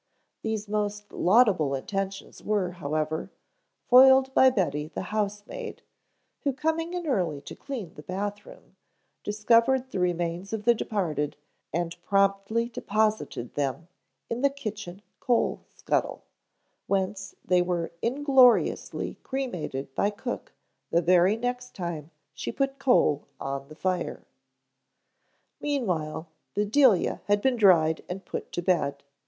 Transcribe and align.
These 0.41 0.67
most 0.67 1.13
laudable 1.13 1.75
intentions 1.75 2.41
were, 2.43 2.71
however, 2.71 3.29
foiled 3.85 4.33
by 4.33 4.49
Betty, 4.49 4.87
the 4.87 5.03
housemaid, 5.13 5.83
who 6.39 6.53
coming 6.53 6.95
in 6.95 7.05
early 7.05 7.39
to 7.41 7.55
clean 7.55 7.93
the 7.93 8.01
bath 8.01 8.43
room, 8.43 8.75
discovered 9.23 9.91
the 9.91 9.99
remains 9.99 10.53
of 10.53 10.63
the 10.65 10.73
departed 10.73 11.37
and 11.71 12.01
promptly 12.01 12.67
deposited 12.67 13.53
them 13.53 13.89
in 14.27 14.41
the 14.41 14.49
kitchen 14.49 15.03
coal 15.19 15.65
scuttle, 15.75 16.23
whence 16.87 17.35
they 17.45 17.61
were 17.61 17.91
ingloriously 18.01 19.19
cremated 19.21 19.93
by 19.93 20.09
cook 20.09 20.51
the 20.89 21.03
very 21.03 21.37
next 21.37 21.75
time 21.75 22.09
she 22.33 22.51
put 22.51 22.79
coal 22.79 23.27
on 23.39 23.67
the 23.69 23.75
fire. 23.75 24.25
Meanwhile 25.59 26.27
Bedelia 26.55 27.21
had 27.25 27.39
been 27.39 27.55
dried 27.55 28.03
and 28.09 28.25
put 28.25 28.51
to 28.53 28.63
bed. 28.63 29.03